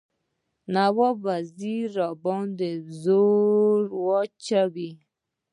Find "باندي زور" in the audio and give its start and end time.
2.23-3.81